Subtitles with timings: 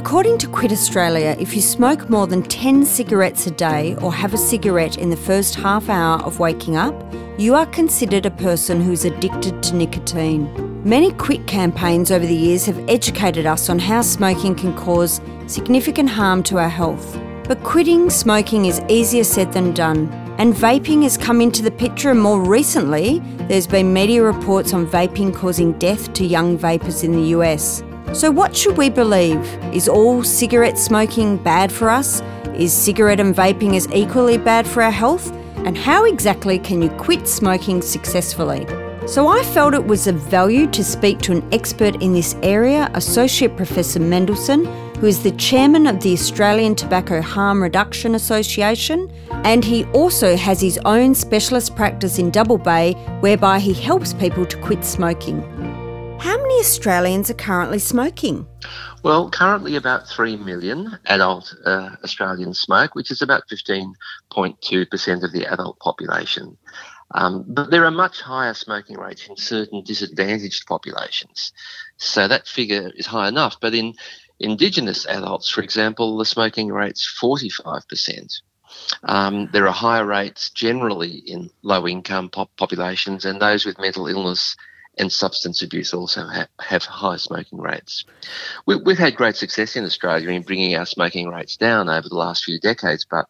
[0.00, 4.32] According to Quit Australia, if you smoke more than 10 cigarettes a day or have
[4.32, 6.94] a cigarette in the first half hour of waking up,
[7.36, 10.48] you are considered a person who's addicted to nicotine.
[10.84, 16.08] Many quit campaigns over the years have educated us on how smoking can cause significant
[16.08, 17.20] harm to our health.
[17.44, 20.10] But quitting smoking is easier said than done.
[20.38, 24.86] And vaping has come into the picture, and more recently, there's been media reports on
[24.86, 27.82] vaping causing death to young vapers in the US.
[28.12, 29.40] So, what should we believe?
[29.72, 32.22] Is all cigarette smoking bad for us?
[32.54, 35.32] Is cigarette and vaping as equally bad for our health?
[35.58, 38.66] And how exactly can you quit smoking successfully?
[39.06, 42.90] So, I felt it was of value to speak to an expert in this area,
[42.94, 44.64] Associate Professor Mendelsohn,
[44.96, 49.10] who is the chairman of the Australian Tobacco Harm Reduction Association,
[49.44, 54.44] and he also has his own specialist practice in Double Bay whereby he helps people
[54.46, 55.59] to quit smoking.
[56.20, 58.46] How many Australians are currently smoking?
[59.02, 65.46] Well, currently about 3 million adult uh, Australians smoke, which is about 15.2% of the
[65.50, 66.58] adult population.
[67.12, 71.54] Um, but there are much higher smoking rates in certain disadvantaged populations.
[71.96, 73.56] So that figure is high enough.
[73.58, 73.94] But in
[74.40, 78.42] Indigenous adults, for example, the smoking rate's 45%.
[79.04, 84.06] Um, there are higher rates generally in low income pop- populations and those with mental
[84.06, 84.54] illness
[84.98, 88.04] and substance abuse also ha- have high smoking rates.
[88.66, 92.16] We, we've had great success in Australia in bringing our smoking rates down over the
[92.16, 93.26] last few decades, but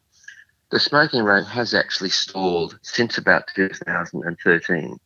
[0.70, 4.98] the smoking rate has actually stalled since about 2013,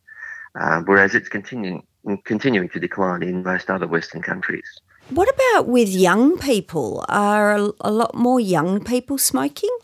[0.59, 1.85] uh, whereas it's continuing
[2.23, 4.79] continuing to decline in most other Western countries.
[5.09, 7.03] What about with young people?
[7.09, 9.75] Are a, a lot more young people smoking?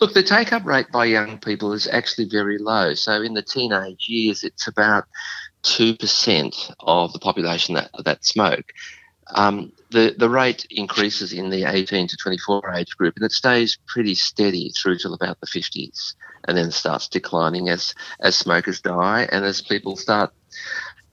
[0.00, 2.94] Look, the take up rate by young people is actually very low.
[2.94, 5.04] So in the teenage years, it's about
[5.68, 8.72] 2% of the population that, that smoke.
[9.34, 13.78] Um, the, the rate increases in the 18 to 24 age group and it stays
[13.86, 16.14] pretty steady through till about the 50s
[16.46, 20.32] and then starts declining as, as smokers die and as people start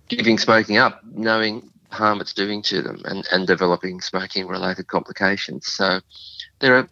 [0.07, 5.67] giving smoking up, knowing harm it's doing to them and, and developing smoking related complications.
[5.67, 5.99] So
[6.59, 6.89] there are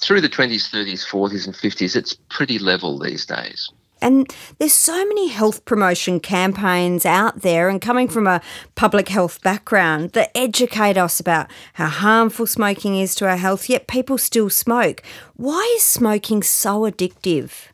[0.00, 3.70] through the 20s, 30s, 40s, and 50s, it's pretty level these days.
[4.02, 8.42] And there's so many health promotion campaigns out there, and coming from a
[8.74, 13.86] public health background that educate us about how harmful smoking is to our health, yet
[13.86, 15.02] people still smoke.
[15.34, 17.68] Why is smoking so addictive?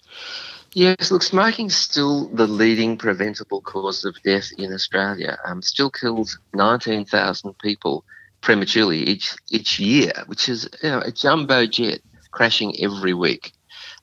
[0.75, 5.39] Yes, look, smoking's still the leading preventable cause of death in Australia.
[5.44, 8.04] Um, still kills 19,000 people
[8.41, 12.00] prematurely each each year, which is you know, a jumbo jet
[12.31, 13.53] crashing every week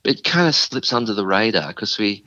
[0.03, 2.23] it kind of slips under the radar because we,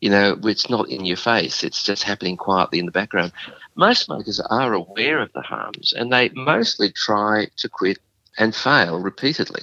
[0.00, 1.64] you know, it's not in your face.
[1.64, 3.32] It's just happening quietly in the background.
[3.74, 7.98] Most smokers are aware of the harms and they mostly try to quit
[8.38, 9.62] and fail repeatedly.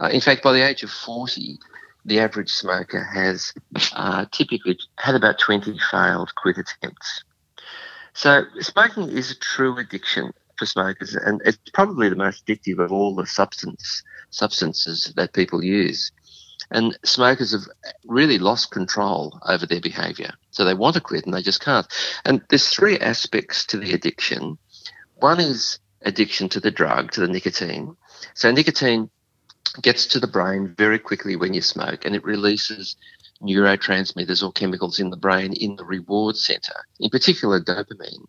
[0.00, 1.58] Uh, in fact, by the age of 40,
[2.04, 3.52] the average smoker has
[3.92, 7.24] uh, typically had about 20 failed quit attempts.
[8.12, 12.92] So, smoking is a true addiction for smokers, and it's probably the most addictive of
[12.92, 16.12] all the substance substances that people use.
[16.70, 17.68] And smokers have
[18.04, 20.32] really lost control over their behaviour.
[20.50, 21.86] So they want to quit and they just can't.
[22.24, 24.58] And there's three aspects to the addiction.
[25.16, 27.96] One is addiction to the drug, to the nicotine.
[28.34, 29.10] So nicotine
[29.82, 32.96] gets to the brain very quickly when you smoke and it releases
[33.42, 38.26] neurotransmitters or chemicals in the brain in the reward center, in particular dopamine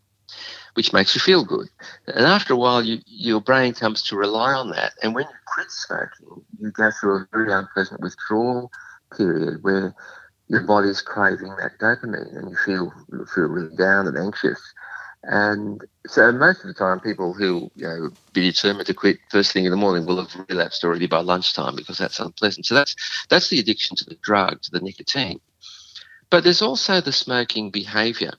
[0.76, 1.70] which makes you feel good.
[2.08, 4.94] And after a while, you, your brain comes to rely on that.
[5.02, 8.72] And when you quit smoking, you go through a very unpleasant withdrawal
[9.16, 9.96] period where
[10.48, 14.62] your body's craving that dopamine and you feel you feel really down and anxious.
[15.24, 19.52] And so most of the time, people who you know be determined to quit first
[19.54, 22.68] thing in the morning will have relapsed already by lunchtime because that's unpleasant.
[22.68, 22.96] So that's
[23.30, 25.40] that's the addiction to the drug, to the nicotine.
[26.30, 28.34] But there's also the smoking behaviour.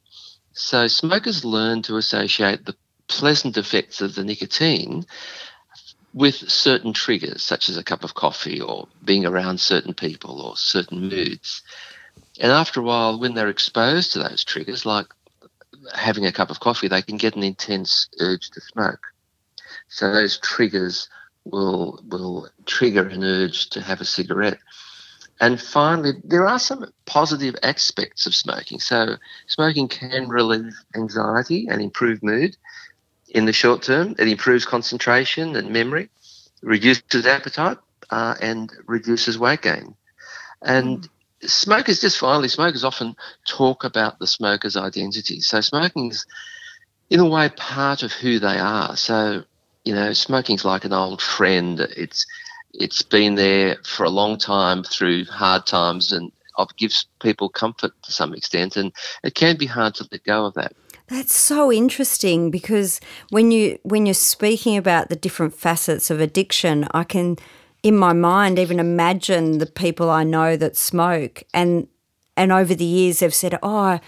[0.57, 2.75] So smokers learn to associate the
[3.09, 5.05] pleasant effects of the nicotine
[6.15, 10.57] with certain triggers, such as a cup of coffee or being around certain people or
[10.57, 11.63] certain moods.
[12.41, 15.09] And after a while, when they're exposed to those triggers, like
[15.95, 19.07] having a cup of coffee, they can get an intense urge to smoke.
[19.89, 21.11] So those triggers
[21.45, 24.59] will will trigger an urge to have a cigarette.
[25.41, 28.81] And finally, there are some positive aspects of smoking.
[28.81, 29.17] So,
[29.49, 32.57] smoking can relieve anxiety and improve mood
[33.29, 34.15] in the short term.
[34.19, 36.11] It improves concentration and memory,
[36.63, 37.79] reduces appetite,
[38.11, 39.95] uh, and reduces weight gain.
[40.63, 41.09] And mm
[41.43, 43.15] smokers, just finally, smokers often
[43.47, 45.41] talk about the smoker's identity.
[45.41, 46.27] So, smoking is,
[47.11, 48.97] in a way, part of who they are.
[48.97, 49.45] So,
[49.85, 51.81] you know, smoking's like an old friend.
[51.81, 52.27] It's
[52.79, 57.93] it's been there for a long time through hard times and it gives people comfort
[58.03, 58.93] to some extent and
[59.23, 60.73] it can be hard to let go of that.
[61.09, 63.01] That's so interesting because
[63.31, 67.37] when you when you're speaking about the different facets of addiction i can
[67.85, 71.87] in my mind even imagine the people i know that smoke and
[72.37, 74.01] and over the years they've said oh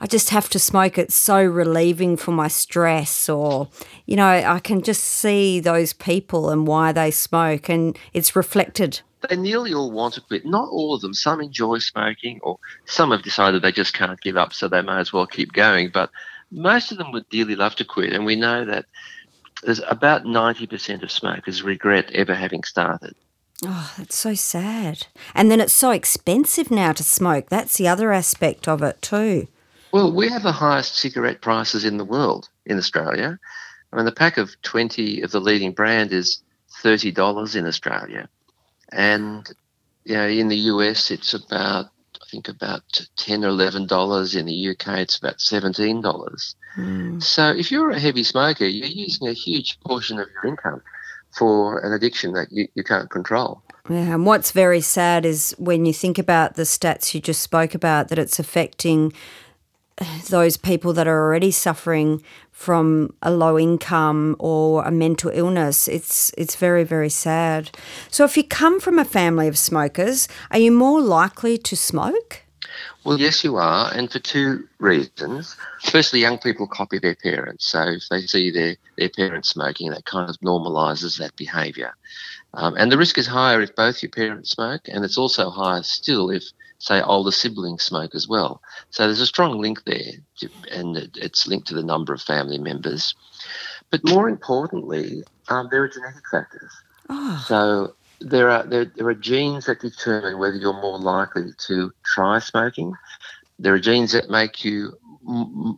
[0.00, 0.98] I just have to smoke.
[0.98, 3.68] It's so relieving for my stress, or,
[4.06, 9.00] you know, I can just see those people and why they smoke, and it's reflected.
[9.28, 10.44] They nearly all want to quit.
[10.44, 11.14] Not all of them.
[11.14, 14.98] Some enjoy smoking, or some have decided they just can't give up, so they may
[14.98, 15.90] as well keep going.
[15.92, 16.10] But
[16.50, 18.84] most of them would dearly love to quit, and we know that
[19.62, 23.14] there's about 90% of smokers regret ever having started.
[23.64, 25.06] Oh, that's so sad.
[25.34, 27.48] And then it's so expensive now to smoke.
[27.48, 29.48] That's the other aspect of it, too.
[29.94, 33.38] Well, we have the highest cigarette prices in the world in Australia.
[33.92, 36.42] I mean, the pack of 20 of the leading brand is
[36.82, 38.28] $30 in Australia.
[38.90, 39.48] And,
[40.02, 42.82] you know, in the US, it's about, I think, about
[43.18, 44.36] 10 or $11.
[44.36, 46.02] In the UK, it's about $17.
[46.76, 47.22] Mm.
[47.22, 50.82] So if you're a heavy smoker, you're using a huge portion of your income
[51.38, 53.62] for an addiction that you, you can't control.
[53.88, 57.76] Yeah, and what's very sad is when you think about the stats you just spoke
[57.76, 59.12] about, that it's affecting
[60.28, 65.88] those people that are already suffering from a low income or a mental illness.
[65.88, 67.70] It's it's very very sad.
[68.10, 72.42] So if you come from a family of smokers, are you more likely to smoke?
[73.04, 75.56] Well, yes, you are, and for two reasons.
[75.82, 80.06] Firstly, young people copy their parents, so if they see their, their parents smoking, that
[80.06, 81.94] kind of normalises that behaviour.
[82.54, 85.82] Um, and the risk is higher if both your parents smoke, and it's also higher
[85.82, 86.44] still if
[86.84, 88.60] say older siblings smoke as well.
[88.90, 90.12] So there's a strong link there,
[90.70, 93.14] and it's linked to the number of family members.
[93.90, 96.72] But more importantly, um, there are genetic factors.
[97.08, 97.44] Oh.
[97.48, 102.38] So there are there, there are genes that determine whether you're more likely to try
[102.38, 102.92] smoking.
[103.58, 104.92] There are genes that make you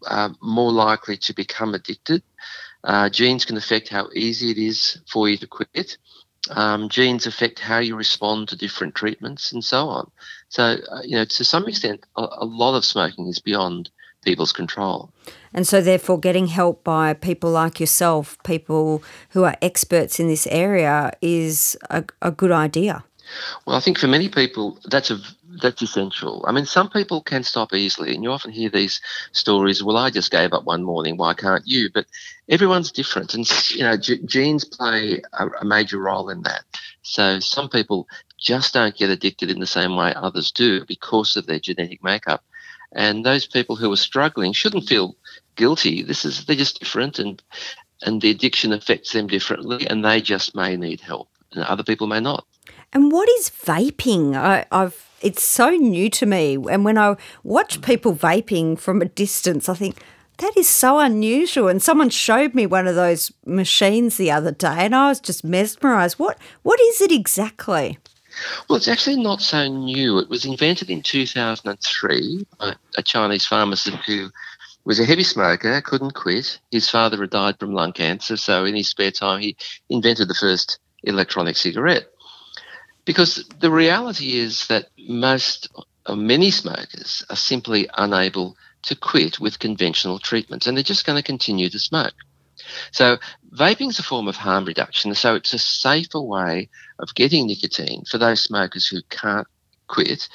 [0.08, 2.22] uh, more likely to become addicted.
[2.82, 5.98] Uh, genes can affect how easy it is for you to quit.
[6.50, 10.10] Um, genes affect how you respond to different treatments and so on.
[10.48, 13.90] So, uh, you know, to some extent, a, a, lot of smoking is beyond
[14.24, 15.10] people's control.
[15.52, 20.46] And so, therefore, getting help by people like yourself, people who are experts in this
[20.48, 23.04] area, is a, a good idea.
[23.64, 25.18] Well, I think for many people, that's a
[25.60, 26.44] that's essential.
[26.46, 29.00] I mean, some people can stop easily, and you often hear these
[29.32, 29.82] stories.
[29.82, 31.16] Well, I just gave up one morning.
[31.16, 31.90] Why can't you?
[31.92, 32.06] But
[32.48, 36.64] everyone's different, and you know, g- genes play a, a major role in that.
[37.02, 38.08] So some people
[38.38, 42.44] just don't get addicted in the same way others do because of their genetic makeup.
[42.92, 45.16] And those people who are struggling shouldn't feel
[45.56, 46.02] guilty.
[46.02, 47.42] This is they're just different, and
[48.02, 52.06] and the addiction affects them differently, and they just may need help, and other people
[52.06, 52.46] may not.
[52.92, 54.34] And what is vaping?
[54.34, 56.56] I, I've it's so new to me.
[56.70, 57.84] And when I watch mm.
[57.84, 60.02] people vaping from a distance, I think
[60.38, 61.68] that is so unusual.
[61.68, 65.44] And someone showed me one of those machines the other day, and I was just
[65.44, 66.18] mesmerised.
[66.18, 67.98] What what is it exactly?
[68.68, 70.18] Well, it's actually not so new.
[70.18, 74.28] It was invented in 2003 by a Chinese pharmacist who
[74.84, 76.58] was a heavy smoker, couldn't quit.
[76.70, 79.56] His father had died from lung cancer, so in his spare time, he
[79.88, 82.10] invented the first electronic cigarette.
[83.06, 85.68] Because the reality is that most,
[86.06, 91.16] or many smokers are simply unable to quit with conventional treatments and they're just going
[91.16, 92.14] to continue to smoke.
[92.90, 93.18] So,
[93.54, 95.14] vaping is a form of harm reduction.
[95.14, 99.46] So, it's a safer way of getting nicotine for those smokers who can't
[99.88, 100.28] quit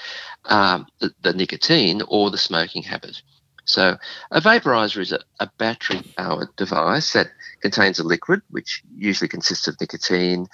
[0.46, 3.22] um, the, the, nicotine or the smoking habit.
[3.66, 3.98] So,
[4.32, 9.68] a vaporizer is a, a battery powered device that contains a liquid, which usually consists
[9.68, 10.48] of nicotine,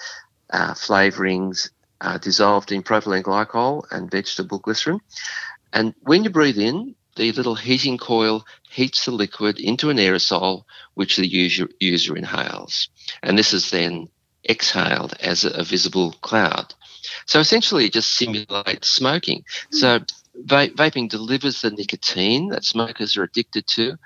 [0.51, 1.69] uh, flavorings,
[2.01, 4.99] uh, dissolved in propylene glycol and vegetable glycerin.
[5.73, 10.63] And when you breathe in, the little heating coil heats the liquid into an aerosol,
[10.93, 12.89] which the user, user inhales.
[13.23, 14.07] And this is then
[14.47, 16.73] exhaled as a, a visible cloud.
[17.25, 19.43] So essentially, it just simulates smoking.
[19.73, 19.75] Mm.
[19.75, 19.99] So
[20.35, 23.97] va- vaping delivers the nicotine that smokers are addicted to,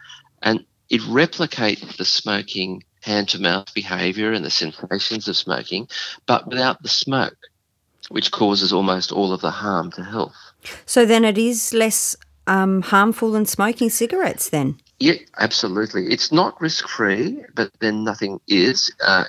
[0.42, 5.88] and it replicates the smoking hand to mouth behavior and the sensations of smoking,
[6.28, 7.38] but without the smoke.
[8.10, 10.36] Which causes almost all of the harm to health.
[10.86, 12.16] So then it is less
[12.48, 14.78] um, harmful than smoking cigarettes, then?
[15.00, 16.12] Yeah, absolutely.
[16.12, 19.26] It's not risk free, but then nothing is uh,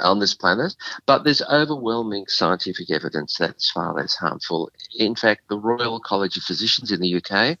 [0.00, 0.74] on this planet.
[1.04, 4.70] But there's overwhelming scientific evidence that it's far less harmful.
[4.98, 7.58] In fact, the Royal College of Physicians in the UK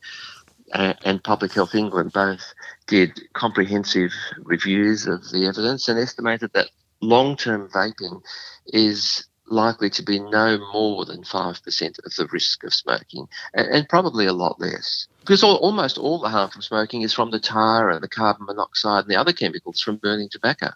[0.72, 2.54] uh, and Public Health England both
[2.86, 6.70] did comprehensive reviews of the evidence and estimated that
[7.02, 8.22] long term vaping
[8.68, 14.26] is likely to be no more than 5% of the risk of smoking, and, probably
[14.26, 15.06] a lot less.
[15.20, 18.46] Because all, almost all the harm from smoking is from the tar and the carbon
[18.46, 20.70] monoxide and the other chemicals from burning tobacco.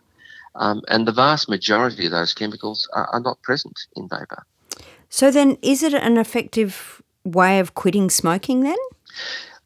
[0.55, 4.45] Um, and the vast majority of those chemicals are, are not present in vapour.
[5.09, 8.77] So, then, is it an effective way of quitting smoking then?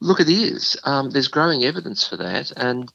[0.01, 0.77] Look, it is.
[0.85, 2.91] Um, there's growing evidence for that, and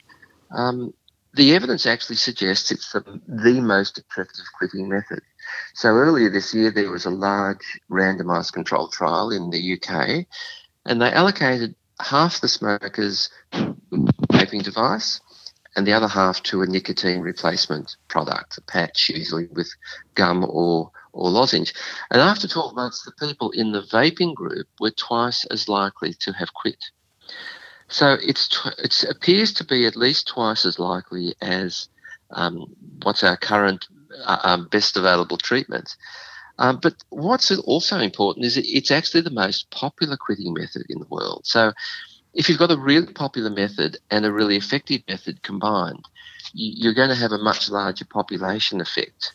[0.51, 0.93] um,
[1.33, 5.21] the evidence actually suggests it's the, the most effective quitting method.
[5.73, 10.25] So earlier this year, there was a large randomised controlled trial in the UK,
[10.85, 15.19] and they allocated half the smokers vaping device
[15.75, 19.69] and the other half to a nicotine replacement product, a patch usually with
[20.15, 21.73] gum or or lozenge.
[22.11, 26.31] And after 12 months, the people in the vaping group were twice as likely to
[26.33, 26.83] have quit.
[27.87, 31.89] So it's it appears to be at least twice as likely as
[32.31, 33.87] um, what's our current
[34.25, 35.95] um, best available treatment.
[36.59, 41.07] Um, but what's also important is it's actually the most popular quitting method in the
[41.09, 41.41] world.
[41.45, 41.71] So
[42.33, 46.03] if you've got a really popular method and a really effective method combined,
[46.53, 49.33] you're going to have a much larger population effect.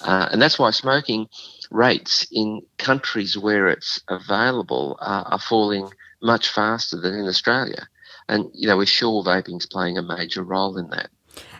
[0.00, 1.28] Uh, and that's why smoking
[1.70, 5.90] rates in countries where it's available uh, are falling
[6.22, 7.88] much faster than in Australia.
[8.28, 11.10] And, you know, we're sure vaping's playing a major role in that.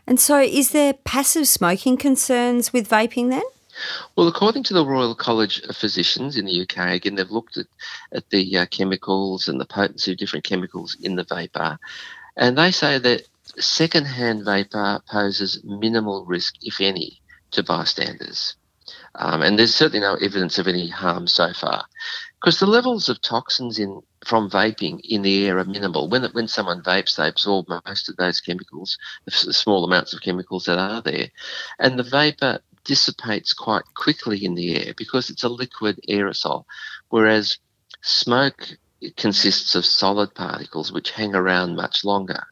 [0.08, 3.42] And so, is there passive smoking concerns with vaping then?
[4.16, 7.66] Well, according to the Royal College of Physicians in the UK, again, they've looked at,
[8.12, 11.78] at the uh, chemicals and the potency of different chemicals in the vapour,
[12.38, 18.56] and they say that second-hand vapour poses minimal risk, if any, to bystanders.
[19.14, 21.84] Um, and there's certainly no evidence of any harm so far
[22.40, 26.08] because the levels of toxins in from vaping in the air are minimal.
[26.08, 30.64] When when someone vapes, they absorb most of those chemicals, the small amounts of chemicals
[30.64, 31.28] that are there,
[31.78, 36.64] and the vapor dissipates quite quickly in the air because it's a liquid aerosol,
[37.08, 37.58] whereas
[38.02, 38.78] smoke
[39.16, 42.46] consists of solid particles which hang around much longer.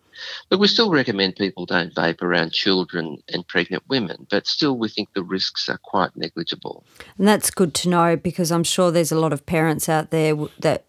[0.49, 4.88] But we still recommend people don't vape around children and pregnant women, but still we
[4.88, 6.85] think the risks are quite negligible.
[7.18, 10.35] And that's good to know because I'm sure there's a lot of parents out there
[10.61, 10.85] that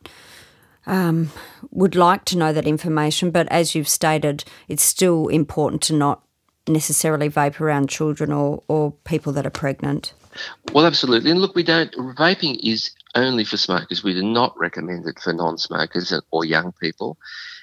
[0.85, 1.31] um,
[1.71, 6.23] would like to know that information, but as you've stated, it's still important to not
[6.67, 10.13] necessarily vape around children or, or people that are pregnant.
[10.73, 11.31] Well, absolutely.
[11.31, 14.03] And look, we don't, vaping is only for smokers.
[14.03, 17.17] We do not recommend it for non smokers or young people.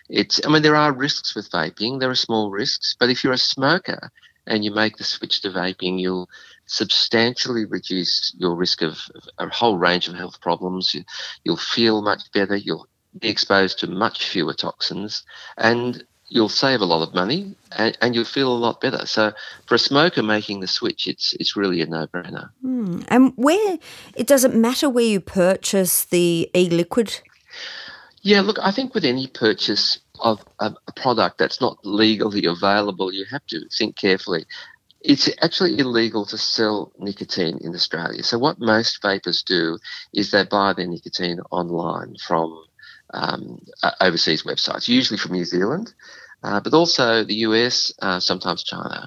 [0.09, 3.33] It's, I mean, there are risks with vaping, there are small risks, but if you're
[3.33, 4.11] a smoker
[4.47, 6.29] and you make the switch to vaping, you'll
[6.67, 10.95] substantially reduce your risk of, of a whole range of health problems.
[10.95, 11.05] You,
[11.47, 12.87] will feel much better, you'll
[13.19, 15.25] be exposed to much fewer toxins,
[15.57, 19.07] and you'll save a lot of money and, and, you'll feel a lot better.
[19.07, 19.33] So
[19.67, 22.51] for a smoker making the switch, it's it's really a no-brainer.
[22.65, 23.05] Mm.
[23.09, 23.79] And where
[24.17, 27.21] it doesn't matter where you purchase the e-liquid
[28.25, 33.26] yeah, look, I think with any purchase of a, product that's not legally available, you
[33.31, 34.47] have to think carefully.
[35.02, 38.23] It's actually illegal to sell nicotine in Australia.
[38.23, 39.78] So, what most vapers do
[40.14, 42.64] is they buy their nicotine online from
[43.12, 43.61] um,
[44.00, 45.93] overseas websites, usually from New Zealand,
[46.43, 49.07] uh, but also the US, uh, sometimes China.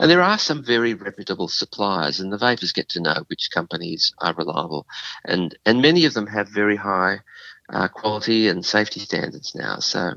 [0.00, 4.12] And there are some very reputable suppliers, and the vapers get to know which companies
[4.18, 4.84] are reliable.
[5.24, 7.20] And, and many of them have very high
[7.72, 9.78] uh, quality and safety standards now.
[9.78, 10.12] So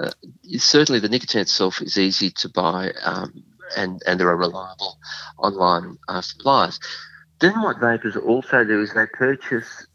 [0.00, 0.10] uh,
[0.58, 3.44] certainly the nicotine itself is easy to buy um,
[3.76, 4.98] and, and there are reliable
[5.38, 6.78] online uh, suppliers.
[7.40, 9.86] Then what vapers also do is they purchase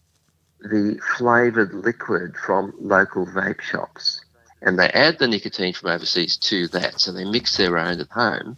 [0.59, 4.21] the flavoured liquid from local vape shops
[4.61, 6.99] and they add the nicotine from overseas to that.
[6.99, 8.57] So they mix their own at home.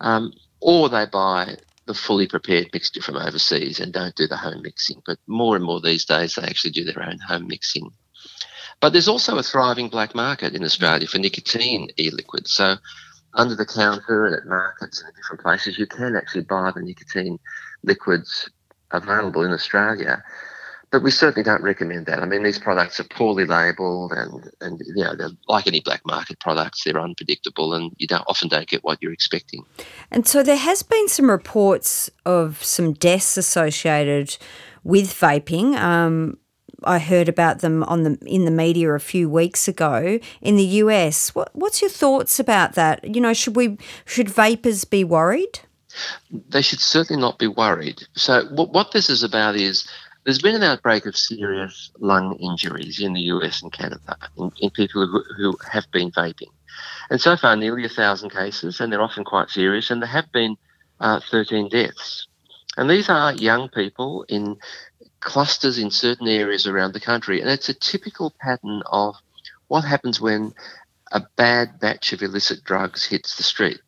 [0.00, 4.62] Um, or they buy the fully prepared mixture from overseas and don't do the home
[4.62, 5.02] mixing.
[5.06, 7.90] But more and more these days, they actually do their own home mixing.
[8.80, 12.52] But there's also a thriving black market in Australia for nicotine e-liquids.
[12.52, 12.76] So
[13.34, 17.38] under the counter and at markets and different places, you can actually buy the nicotine
[17.82, 18.48] liquids
[18.90, 20.22] available in Australia.
[20.94, 22.20] But we certainly don't recommend that.
[22.20, 26.02] I mean, these products are poorly labelled, and and you know, they're like any black
[26.06, 29.66] market products, they're unpredictable, and you don't often don't get what you're expecting.
[30.12, 34.36] And so there has been some reports of some deaths associated
[34.84, 35.74] with vaping.
[35.74, 36.38] Um,
[36.84, 40.78] I heard about them on the in the media a few weeks ago in the
[40.84, 41.34] US.
[41.34, 43.02] What, what's your thoughts about that?
[43.16, 45.58] You know, should we should vapers be worried?
[46.30, 48.02] They should certainly not be worried.
[48.14, 49.88] So what, what this is about is
[50.24, 54.70] there's been an outbreak of serious lung injuries in the US and Canada in, in
[54.70, 56.50] people who, who have been vaping.
[57.10, 60.30] And so far, nearly a thousand cases, and they're often quite serious, and there have
[60.32, 60.56] been
[61.00, 62.26] uh, 13 deaths.
[62.76, 64.56] And these are young people in
[65.20, 67.40] clusters in certain areas around the country.
[67.40, 69.14] And it's a typical pattern of
[69.68, 70.52] what happens when
[71.12, 73.80] a bad batch of illicit drugs hits the street.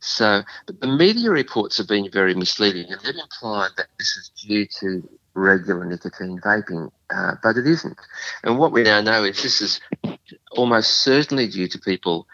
[0.00, 4.30] So, but the media reports have been very misleading and they've implied that this is
[4.46, 7.98] due to regular nicotine vaping, uh, but it isn't.
[8.42, 9.80] And what we now know is this is
[10.52, 12.26] almost certainly due to people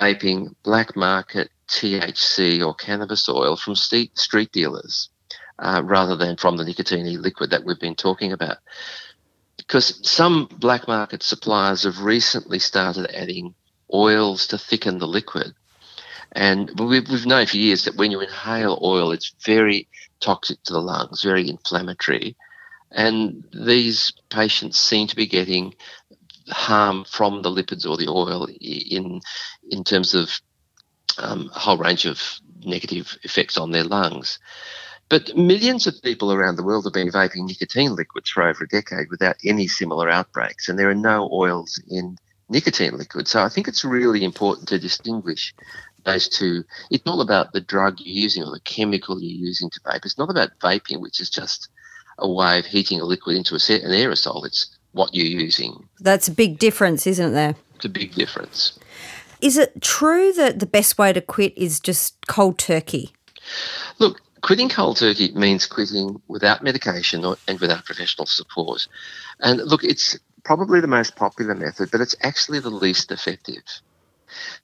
[0.00, 5.08] vaping black market THC or cannabis oil from street, street dealers
[5.58, 8.58] uh, rather than from the nicotine liquid that we've been talking about.
[9.56, 13.54] Because some black market suppliers have recently started adding
[13.92, 15.54] oils to thicken the liquid.
[16.32, 19.88] And we've, we've known for years that when you inhale oil, it's very
[20.20, 22.36] toxic to the lungs, very inflammatory.
[22.94, 25.74] And these patients seem to be getting
[26.48, 29.20] harm from the lipids or the oil in
[29.70, 30.40] in terms of
[31.18, 32.20] um, a whole range of
[32.64, 34.38] negative effects on their lungs.
[35.08, 38.68] But millions of people around the world have been vaping nicotine liquids for over a
[38.68, 42.16] decade without any similar outbreaks, and there are no oils in
[42.48, 43.30] nicotine liquids.
[43.30, 45.54] So I think it's really important to distinguish
[46.04, 46.64] those two.
[46.90, 50.04] It's all about the drug you're using or the chemical you're using to vape.
[50.04, 51.68] It's not about vaping, which is just
[52.18, 54.44] a way of heating a liquid into a set, an aerosol.
[54.46, 55.88] It's what you're using.
[56.00, 57.54] That's a big difference, isn't there?
[57.76, 58.78] It's a big difference.
[59.40, 63.12] Is it true that the best way to quit is just cold turkey?
[63.98, 68.86] Look, quitting cold turkey means quitting without medication or, and without professional support.
[69.40, 73.62] And look, it's probably the most popular method, but it's actually the least effective.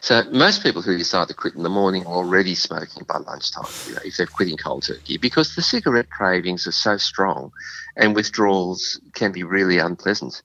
[0.00, 3.64] So most people who decide to quit in the morning are already smoking by lunchtime,
[3.86, 7.52] you know, if they're quitting cold turkey, because the cigarette cravings are so strong
[7.96, 10.42] and withdrawals can be really unpleasant.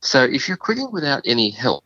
[0.00, 1.84] So if you're quitting without any help,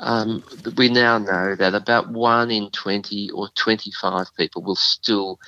[0.00, 0.44] um,
[0.76, 5.38] we now know that about 1 in 20 or 25 people will still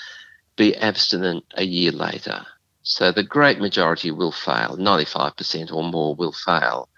[0.56, 2.44] be abstinent a year later.
[2.82, 6.88] So the great majority will fail, 95% or more will fail.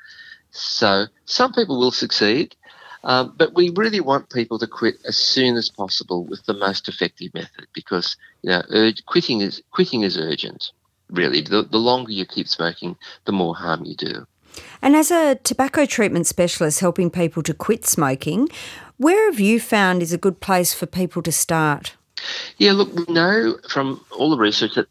[0.50, 2.56] So some people will succeed,
[3.04, 6.88] um, but we really want people to quit as soon as possible with the most
[6.88, 10.72] effective method because you know quitting is quitting is urgent.
[11.10, 14.26] Really, the, the longer you keep smoking, the more harm you do.
[14.80, 18.48] And as a tobacco treatment specialist helping people to quit smoking,
[18.96, 21.94] where have you found is a good place for people to start?
[22.56, 24.86] Yeah, look, we know from all the research that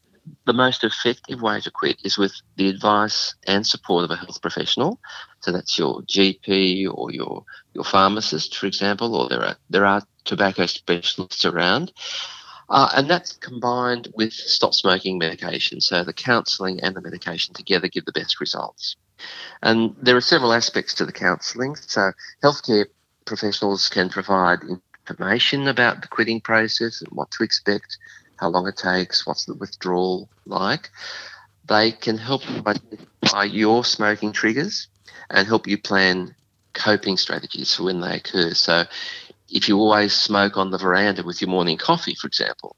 [0.45, 4.41] the most effective way to quit is with the advice and support of a health
[4.41, 4.99] professional.
[5.41, 10.01] So that's your GP or your your pharmacist, for example, or there are there are
[10.25, 11.91] tobacco specialists around.
[12.69, 15.81] Uh, and that's combined with stop smoking medication.
[15.81, 18.95] So the counselling and the medication together give the best results.
[19.61, 21.75] And there are several aspects to the counselling.
[21.75, 22.85] So healthcare
[23.25, 24.59] professionals can provide
[25.07, 27.97] information about the quitting process and what to expect,
[28.41, 30.89] how long it takes, what's the withdrawal like.
[31.65, 34.87] They can help you identify your smoking triggers
[35.29, 36.35] and help you plan
[36.73, 38.53] coping strategies for when they occur.
[38.53, 38.85] So,
[39.47, 42.75] if you always smoke on the veranda with your morning coffee, for example,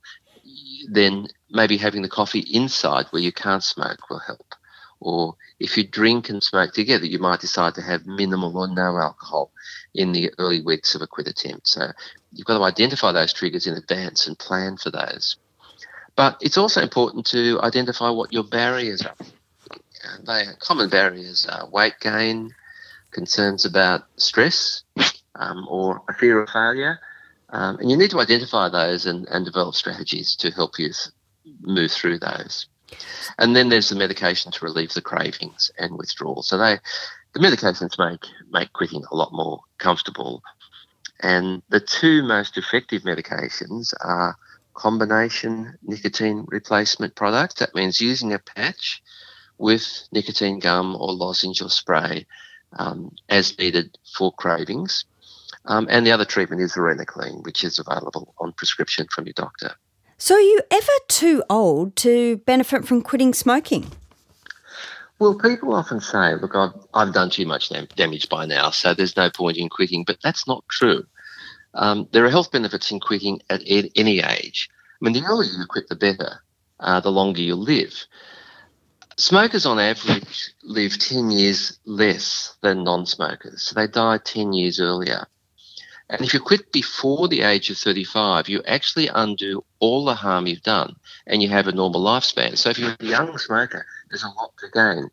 [0.90, 4.56] then maybe having the coffee inside where you can't smoke will help.
[5.00, 8.98] Or if you drink and smoke together, you might decide to have minimal or no
[8.98, 9.52] alcohol
[9.94, 11.68] in the early weeks of a quit attempt.
[11.68, 11.92] So
[12.32, 15.38] you've got to identify those triggers in advance and plan for those.
[16.16, 19.16] But it's also important to identify what your barriers are.
[20.26, 22.54] They are common barriers are weight gain,
[23.12, 24.84] concerns about stress,
[25.36, 27.00] um, or a fear of failure.
[27.50, 30.92] Um, and you need to identify those and, and develop strategies to help you
[31.62, 32.68] move through those.
[33.38, 36.44] And then there's the medication to relieve the cravings and withdrawal.
[36.44, 36.78] So they,
[37.34, 40.44] the medications make make quitting a lot more comfortable.
[41.22, 44.36] And the two most effective medications are
[44.74, 47.60] combination nicotine replacement product.
[47.60, 49.02] That means using a patch
[49.58, 52.26] with nicotine gum or lozenge or spray
[52.78, 55.06] um, as needed for cravings.
[55.66, 59.76] Um, and the other treatment is varenicline, which is available on prescription from your doctor.
[60.18, 63.92] So, are you ever too old to benefit from quitting smoking?
[65.20, 69.16] Well, people often say, look, I've, I've done too much damage by now, so there's
[69.16, 70.04] no point in quitting.
[70.04, 71.06] But that's not true.
[71.74, 74.70] Um, there are health benefits in quitting at any age.
[75.02, 76.44] I mean, the earlier you quit, the better,
[76.80, 78.06] uh, the longer you live.
[79.18, 84.80] Smokers on average live 10 years less than non smokers, so they die 10 years
[84.80, 85.28] earlier.
[86.10, 90.48] And if you quit before the age of 35, you actually undo all the harm
[90.48, 92.58] you've done and you have a normal lifespan.
[92.58, 95.10] So if you're a young smoker, there's a lot to gain.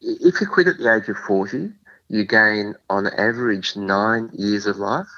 [0.00, 1.70] If you quit at the age of 40,
[2.08, 5.08] you gain on average nine years of life.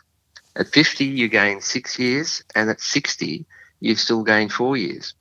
[0.56, 3.44] At 50, you gain six years, and at 60,
[3.80, 5.14] you've still gained four years.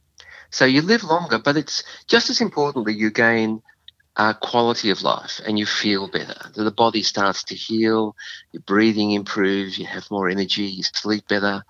[0.51, 3.61] So you live longer, but it's just as importantly, you gain
[4.15, 6.51] uh, quality of life and you feel better.
[6.53, 8.15] The body starts to heal,
[8.51, 11.63] your breathing improves, you have more energy, you sleep better,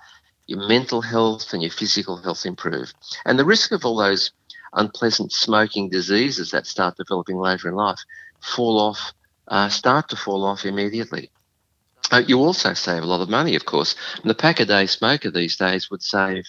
[0.47, 2.93] your mental health and your physical health improve.
[3.26, 4.32] And the risk of all those
[4.73, 7.99] unpleasant smoking diseases that start developing later in life
[8.41, 9.13] fall off,
[9.47, 11.32] uh, start to fall off immediately.
[12.12, 13.96] Uh, you also save a lot of money, of course.
[14.22, 16.46] And the pack a day smoker these days would save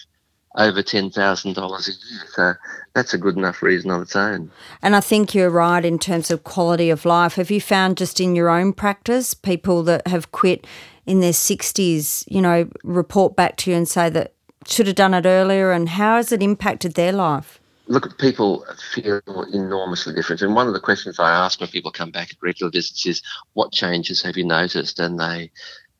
[0.57, 2.23] over $10,000 a year.
[2.31, 2.53] So
[2.93, 4.51] that's a good enough reason on its own.
[4.81, 7.35] And I think you're right in terms of quality of life.
[7.35, 10.65] Have you found just in your own practice, people that have quit
[11.05, 14.33] in their 60s, you know, report back to you and say that
[14.65, 17.59] should have done it earlier and how has it impacted their life?
[17.87, 19.21] Look, people feel
[19.53, 20.41] enormously different.
[20.41, 23.21] And one of the questions I ask when people come back at regular visits is,
[23.53, 24.99] what changes have you noticed?
[24.99, 25.51] And they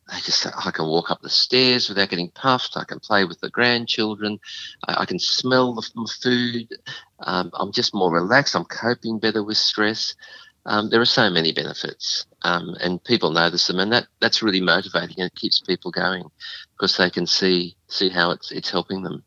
[0.08, 2.76] I just say, I can walk up the stairs without getting puffed.
[2.76, 4.38] I can play with the grandchildren.
[4.86, 5.82] I, I can smell the
[6.22, 6.68] food.
[7.20, 8.54] Um, I'm just more relaxed.
[8.54, 10.14] I'm coping better with stress.
[10.64, 14.60] Um, there are so many benefits, um, and people notice them, and that that's really
[14.60, 16.24] motivating and it keeps people going
[16.72, 19.22] because they can see see how it's it's helping them.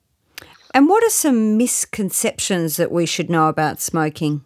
[0.74, 4.46] And what are some misconceptions that we should know about smoking?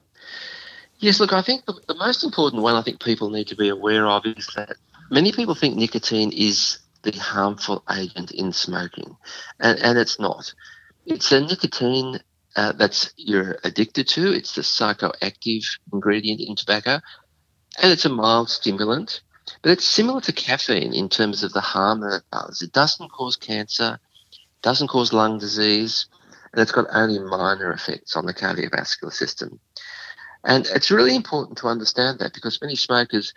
[1.00, 3.68] Yes, look, I think the, the most important one I think people need to be
[3.68, 4.78] aware of is that
[5.12, 9.18] many people think nicotine is the harmful agent in smoking,
[9.60, 10.54] and, and it's not.
[11.06, 12.20] It's a nicotine
[12.56, 14.32] uh, that's you're addicted to.
[14.32, 17.02] It's the psychoactive ingredient in tobacco,
[17.82, 19.22] and it's a mild stimulant.
[19.62, 22.62] But it's similar to caffeine in terms of the harm that it does.
[22.62, 24.00] It doesn't cause cancer,
[24.64, 26.08] doesn't cause lung disease,
[26.52, 29.60] and it's got only minor effects on the cardiovascular system.
[30.44, 33.34] And it's really important to understand that because many smokers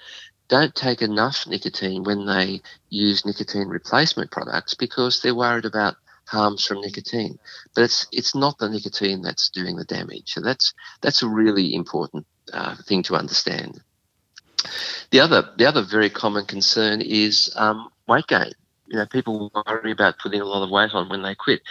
[0.48, 6.64] don't take enough nicotine when they use nicotine replacement products because they're worried about harms
[6.64, 7.38] from nicotine.
[7.74, 10.32] But it's it's not the nicotine that's doing the damage.
[10.32, 13.80] So that's that's a really important uh, thing to understand.
[15.10, 18.52] The other the other very common concern is um, weight gain.
[18.88, 21.62] You know, people worry about putting a lot of weight on when they quit,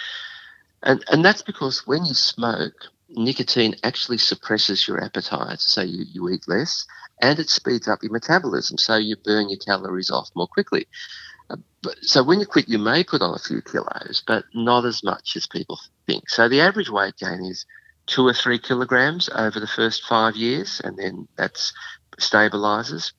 [0.83, 2.73] and and that's because when you smoke,
[3.09, 6.85] nicotine actually suppresses your appetite, so you, you eat less,
[7.21, 10.87] and it speeds up your metabolism, so you burn your calories off more quickly.
[11.49, 14.85] Uh, but, so when you quit, you may put on a few kilos, but not
[14.85, 16.29] as much as people think.
[16.29, 17.65] So the average weight gain is
[18.07, 21.55] two or three kilograms over the first five years, and then that
[22.19, 23.13] stabilizes.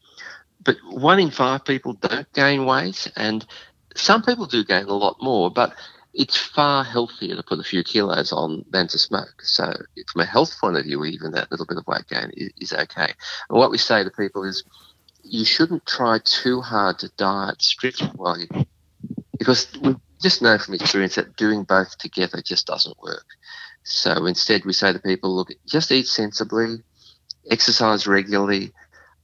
[0.64, 3.46] But one in five people don't gain weight, and
[3.98, 5.74] some people do gain a lot more, but
[6.14, 9.42] it's far healthier to put a few kilos on than to smoke.
[9.42, 9.72] So,
[10.10, 13.12] from a health point of view, even that little bit of weight gain is, okay.
[13.50, 14.64] And what we say to people is,
[15.22, 18.48] you shouldn't try too hard to diet strictly while you,
[19.38, 23.26] because we just know from experience that doing both together just doesn't work.
[23.82, 26.78] So instead, we say to people, look, just eat sensibly,
[27.50, 28.72] exercise regularly,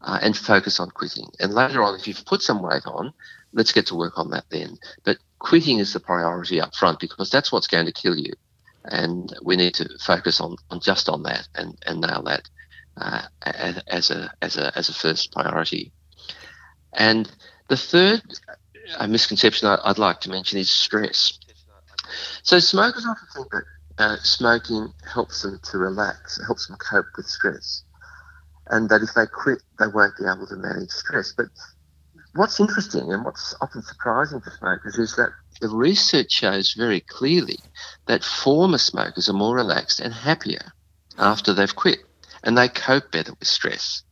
[0.02, 1.30] uh, and focus on quitting.
[1.40, 3.14] And later on, if you've put some weight on,
[3.52, 4.78] let's get to work on that then.
[5.04, 8.32] But quitting is the priority up front because that's what's going to kill you.
[8.84, 12.48] And we need to focus on, on just on that and, and nail that
[12.96, 15.92] uh, as, a, as, a, as a first priority.
[16.92, 17.30] And
[17.68, 18.22] the third
[18.98, 21.38] uh, misconception I'd like to mention is stress.
[22.42, 23.64] So smokers often think that
[23.98, 27.84] uh, smoking helps them to relax, helps them cope with stress,
[28.68, 31.32] and that if they quit, they won't be able to manage stress.
[31.36, 31.46] But
[32.34, 37.58] what's interesting and what's often surprising for smokers is that the research shows very clearly
[38.06, 40.72] that former smokers are more relaxed and happier
[41.18, 41.98] after they've quit
[42.42, 44.02] and they cope better with stress.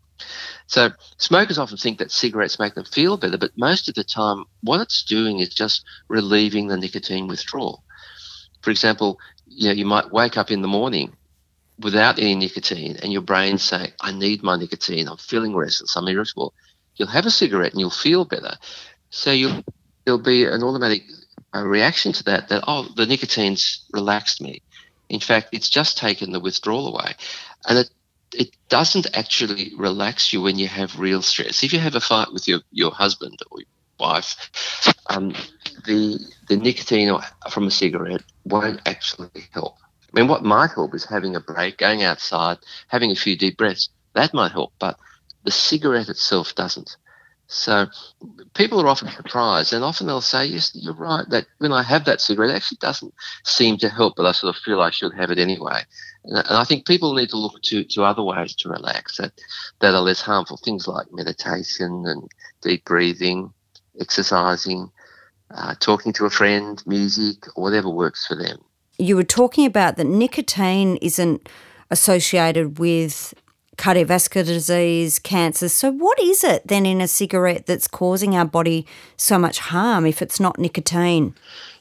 [0.67, 4.45] So smokers often think that cigarettes make them feel better, but most of the time
[4.63, 7.83] what it's doing is just relieving the nicotine withdrawal.
[8.61, 11.17] For example, you know, you might wake up in the morning
[11.79, 16.07] without any nicotine and your brain saying, I need my nicotine, I'm feeling restless, I'm
[16.07, 16.55] irritable
[17.01, 18.57] you'll have a cigarette and you'll feel better.
[19.09, 19.65] So you
[20.05, 21.05] there'll be an automatic
[21.55, 24.61] uh, reaction to that that oh the nicotine's relaxed me.
[25.09, 27.15] In fact, it's just taken the withdrawal away,
[27.67, 27.91] and it
[28.33, 31.65] it doesn't actually relax you when you have real stress.
[31.65, 33.67] If you have a fight with your, your husband or your
[33.99, 34.37] wife,
[35.09, 35.35] um,
[35.87, 37.11] the the nicotine
[37.51, 39.77] from a cigarette won't actually help.
[40.03, 42.59] I mean, what might help is having a break, going outside,
[42.89, 43.89] having a few deep breaths.
[44.13, 44.99] That might help, but
[45.45, 46.97] the cigarette itself doesn't.
[47.53, 47.89] So
[48.55, 51.29] people are often surprised, and often they'll say, "Yes, you're right.
[51.31, 53.13] That when I have that cigarette, it actually doesn't
[53.45, 55.83] seem to help, but I sort of feel I should have it anyway."
[56.25, 59.33] And, I think people need to look to, to other ways to relax that
[59.81, 60.59] that are less harmful.
[60.59, 62.29] Things like meditation and
[62.63, 63.53] deep breathing,
[64.01, 64.93] exercising,
[65.53, 68.59] uh, talking to a friend, music, whatever works for them.
[68.97, 71.49] You were talking about that nicotine isn't
[71.91, 73.35] associated with
[73.81, 75.69] cardiovascular disease, cancer.
[75.69, 80.05] So, what is it then in a cigarette that's causing our body so much harm
[80.05, 81.35] if it's not nicotine?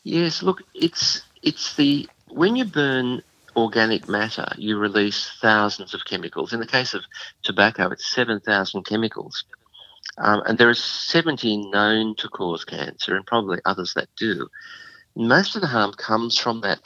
[0.03, 3.21] Yes, look, it's it's the when you burn
[3.55, 6.53] organic matter, you release thousands of chemicals.
[6.53, 7.03] In the case of
[7.43, 9.43] tobacco, it's 7,000 chemicals.
[10.17, 14.47] Um, and there are seventy known to cause cancer and probably others that do.
[15.15, 16.79] Most of the harm comes from that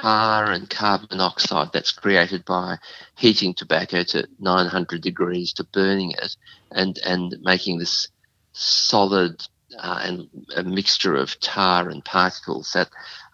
[0.00, 2.76] tar and carbon monoxide that's created by
[3.16, 6.36] heating tobacco to 900 degrees to burning it
[6.72, 8.08] and, and making this
[8.52, 9.42] solid
[9.78, 12.88] uh, and a mixture of tar and particles that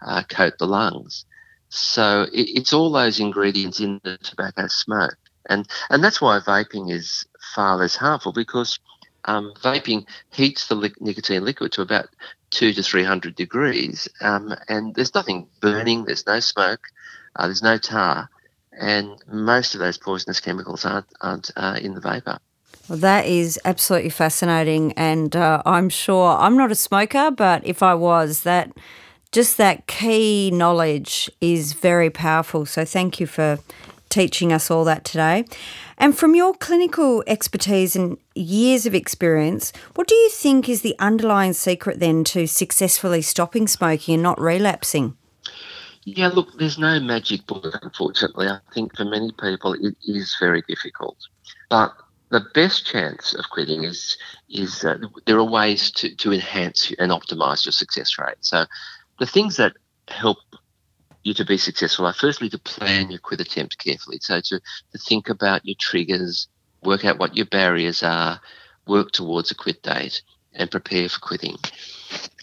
[0.06, 1.24] uh, coat the lungs.
[1.70, 5.16] So it, it's all those ingredients in the tobacco smoke.
[5.48, 8.78] And, and that's why vaping is far less harmful because
[9.24, 12.08] um, vaping heats the li- nicotine liquid to about
[12.50, 16.88] two to 300 degrees, um, and there's nothing burning, there's no smoke,
[17.36, 18.28] uh, there's no tar,
[18.72, 22.38] and most of those poisonous chemicals aren't, aren't uh, in the vapour.
[22.88, 27.82] Well, that is absolutely fascinating, and uh, I'm sure I'm not a smoker, but if
[27.82, 28.72] I was, that
[29.32, 32.66] just that key knowledge is very powerful.
[32.66, 33.60] So, thank you for
[34.10, 35.44] teaching us all that today.
[35.96, 40.96] And from your clinical expertise and years of experience, what do you think is the
[40.98, 45.16] underlying secret then to successfully stopping smoking and not relapsing?
[46.04, 48.48] Yeah, look, there's no magic bullet, unfortunately.
[48.48, 51.16] I think for many people it is very difficult.
[51.68, 51.92] But
[52.30, 54.16] the best chance of quitting is
[54.48, 58.36] is uh, there are ways to, to enhance and optimize your success rate.
[58.40, 58.64] So
[59.18, 59.74] the things that
[60.08, 60.38] help
[61.22, 64.18] you to be successful are firstly to plan your quit attempt carefully.
[64.20, 66.48] So to, to think about your triggers,
[66.82, 68.40] work out what your barriers are,
[68.86, 71.56] work towards a quit date, and prepare for quitting.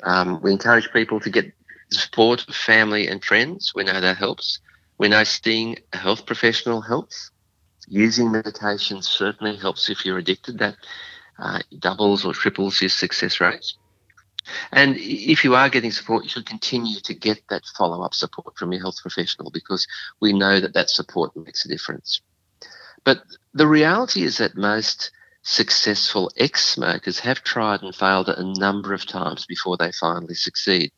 [0.03, 1.51] Um, we encourage people to get
[1.91, 3.73] support family and friends.
[3.75, 4.59] We know that helps.
[4.97, 7.31] We know seeing a health professional helps.
[7.87, 10.59] Using meditation certainly helps if you're addicted.
[10.59, 10.75] That
[11.39, 13.77] uh, doubles or triples your success rates.
[14.71, 18.57] And if you are getting support, you should continue to get that follow up support
[18.57, 19.87] from your health professional because
[20.21, 22.21] we know that that support makes a difference.
[23.03, 25.11] But the reality is that most
[25.43, 30.91] successful ex smokers have tried and failed a number of times before they finally succeed.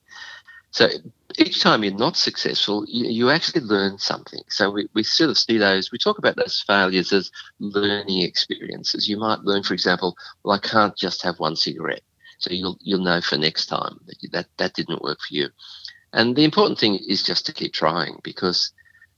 [0.71, 0.89] So
[1.37, 4.41] each time you're not successful, you, you, actually learn something.
[4.49, 9.07] So we, we sort of see those, we talk about those failures as learning experiences.
[9.07, 12.01] You might learn, for example, well, I can't just have one cigarette.
[12.39, 15.49] So you'll you'll know for next time that that, that didn't work for you.
[16.13, 18.71] And the important thing is just to keep trying because,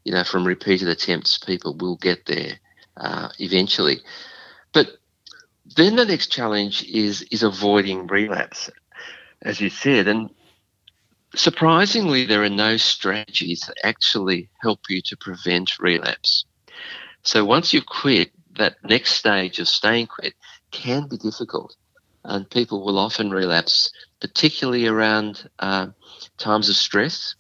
[0.04, 2.60] you know, from repeated attempts, people will get there
[2.98, 4.02] uh, eventually.
[4.74, 4.88] But
[5.78, 8.70] then the next challenge is is avoiding relapse,
[9.44, 10.30] as you said, and
[11.36, 16.46] surprisingly, there are no strategies that actually help you to prevent relapse.
[17.24, 20.34] So once you quit, that next stage of staying quit
[20.72, 21.76] can be difficult
[22.24, 25.88] and people will often relapse, particularly around uh,
[26.38, 27.36] times of stress,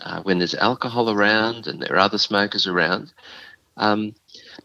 [0.00, 3.12] uh, when there's alcohol around and there are other smokers around.
[3.76, 4.14] Um,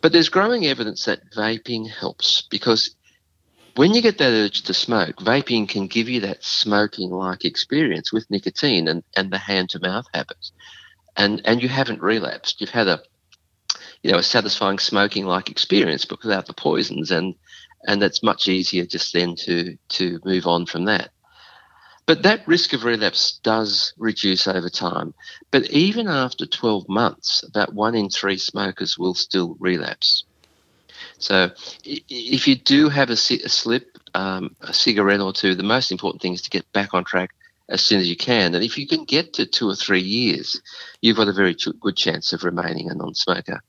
[0.02, 2.96] but there's growing evidence that vaping helps because
[3.76, 8.12] when you get that urge to smoke, vaping can give you that smoking like experience
[8.12, 10.52] with nicotine and, and the hand to mouth habit.
[11.16, 12.60] And, and you haven't relapsed.
[12.60, 13.02] You've had a
[14.04, 17.36] you know a satisfying smoking like experience but without the poisons and
[17.88, 21.10] and it's much easier just then to to move on from that.
[22.06, 25.14] But that risk of relapse does reduce over time.
[25.52, 30.24] But even after 12 months, about one in three smokers will still relapse.
[31.20, 31.52] So
[31.84, 36.34] if you do have a, slip, um, a cigarette or two, the most important thing
[36.34, 37.32] is to get back on track
[37.68, 38.56] as soon as you can.
[38.56, 40.62] And if you can get to two or three years,
[41.02, 43.62] you've got a very good chance of remaining a non smoker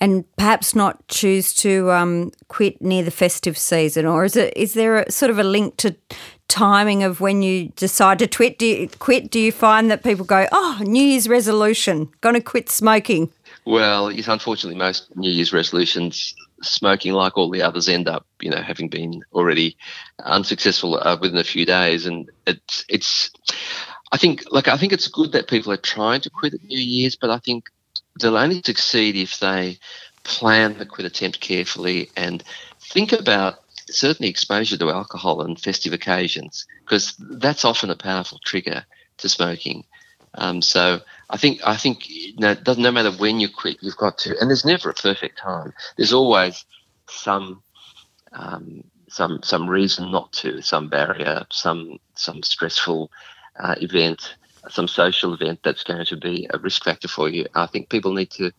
[0.00, 4.74] and perhaps not choose to um, quit near the festive season, or is it is
[4.74, 5.96] there a, sort of a link to
[6.48, 8.58] timing of when you decide to quit?
[8.58, 9.30] Do you, quit?
[9.30, 13.30] Do you find that people go, "Oh, New Year's resolution, going to quit smoking"?
[13.64, 18.50] Well, yes, unfortunately, most New Year's resolutions, smoking like all the others, end up, you
[18.50, 19.76] know, having been already
[20.24, 22.06] unsuccessful uh, within a few days.
[22.06, 23.30] And it's, it's,
[24.12, 26.78] I think, like, I think it's good that people are trying to quit at New
[26.78, 27.64] Year's, but I think
[28.18, 29.78] they'll only succeed if they
[30.24, 32.42] plan the quit attempt carefully and
[32.80, 38.84] think about certainly exposure to alcohol and festive occasions, because that's often a powerful trigger
[39.18, 39.84] to smoking.
[40.34, 41.00] Um, so
[41.30, 42.06] I think I think
[42.38, 45.72] no matter when you quit, you've got to, and there's never a perfect time.
[45.96, 46.64] There's always
[47.08, 47.62] some
[48.32, 53.10] um, some some reason not to, some barrier, some some stressful
[53.58, 54.36] uh, event,
[54.72, 57.46] some social event that's going to be a risk factor for you.
[57.54, 58.52] I think people need to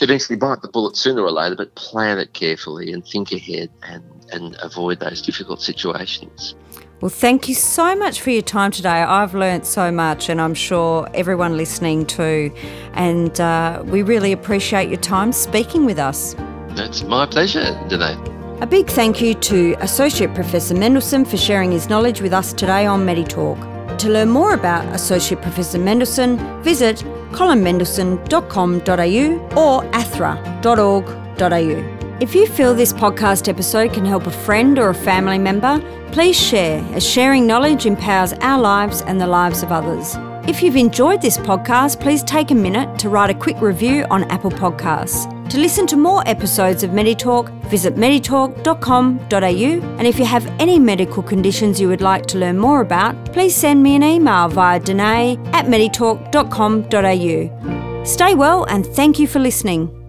[0.00, 4.02] eventually bite the bullet sooner or later, but plan it carefully and think ahead and
[4.32, 6.54] and avoid those difficult situations.
[7.00, 8.88] Well, thank you so much for your time today.
[8.88, 12.52] I've learnt so much, and I'm sure everyone listening too.
[12.92, 16.34] And uh, we really appreciate your time speaking with us.
[16.70, 18.16] That's my pleasure, Danae.
[18.60, 22.84] A big thank you to Associate Professor Mendelsohn for sharing his knowledge with us today
[22.84, 23.69] on MediTalk.
[24.00, 31.98] To learn more about Associate Professor Mendelsohn, visit colinmendelsohn.com.au or athra.org.au.
[32.20, 35.82] If you feel this podcast episode can help a friend or a family member,
[36.12, 40.16] please share, as sharing knowledge empowers our lives and the lives of others.
[40.48, 44.24] If you've enjoyed this podcast, please take a minute to write a quick review on
[44.30, 45.28] Apple Podcasts.
[45.50, 49.96] To listen to more episodes of MediTalk, visit meditalk.com.au.
[49.98, 53.54] And if you have any medical conditions you would like to learn more about, please
[53.54, 58.04] send me an email via Danae at meditalk.com.au.
[58.04, 59.99] Stay well and thank you for listening.